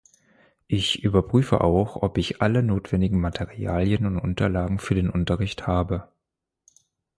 [0.65, 6.11] Ich überprüfe auch, ob ich alle notwendigen Materialien und Unterlagen für den Unterricht habe.